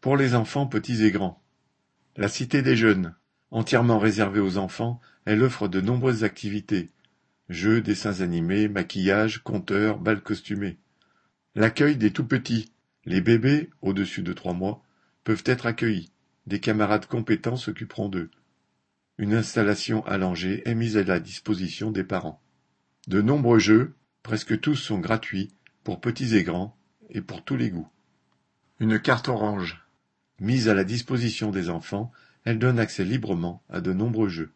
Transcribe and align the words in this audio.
Pour 0.00 0.16
les 0.16 0.34
enfants 0.34 0.66
petits 0.66 1.04
et 1.04 1.10
grands. 1.10 1.42
La 2.16 2.28
Cité 2.28 2.62
des 2.62 2.74
Jeunes. 2.74 3.14
Entièrement 3.50 3.98
réservée 3.98 4.40
aux 4.40 4.56
enfants, 4.56 4.98
elle 5.26 5.42
offre 5.42 5.68
de 5.68 5.82
nombreuses 5.82 6.24
activités. 6.24 6.88
Jeux, 7.50 7.82
dessins 7.82 8.22
animés, 8.22 8.68
maquillage, 8.68 9.42
conteurs, 9.42 9.98
bals 9.98 10.22
costumés. 10.22 10.78
L'accueil 11.54 11.96
des 11.96 12.12
tout-petits. 12.12 12.72
Les 13.04 13.20
bébés, 13.20 13.68
au-dessus 13.82 14.22
de 14.22 14.32
trois 14.32 14.54
mois, 14.54 14.82
peuvent 15.22 15.44
être 15.44 15.66
accueillis. 15.66 16.10
Des 16.46 16.60
camarades 16.60 17.04
compétents 17.04 17.56
s'occuperont 17.56 18.08
d'eux. 18.08 18.30
Une 19.18 19.34
installation 19.34 20.02
allongée 20.06 20.66
est 20.66 20.74
mise 20.74 20.96
à 20.96 21.02
la 21.02 21.20
disposition 21.20 21.90
des 21.90 22.04
parents. 22.04 22.40
De 23.06 23.20
nombreux 23.20 23.58
jeux, 23.58 23.92
presque 24.22 24.58
tous 24.60 24.76
sont 24.76 24.98
gratuits, 24.98 25.52
pour 25.84 26.00
petits 26.00 26.36
et 26.36 26.42
grands, 26.42 26.74
et 27.10 27.20
pour 27.20 27.44
tous 27.44 27.56
les 27.56 27.68
goûts. 27.68 27.88
Une 28.78 28.98
carte 28.98 29.28
orange. 29.28 29.79
Mise 30.40 30.70
à 30.70 30.74
la 30.74 30.84
disposition 30.84 31.50
des 31.50 31.68
enfants, 31.68 32.10
elle 32.46 32.58
donne 32.58 32.78
accès 32.78 33.04
librement 33.04 33.62
à 33.68 33.82
de 33.82 33.92
nombreux 33.92 34.30
jeux. 34.30 34.48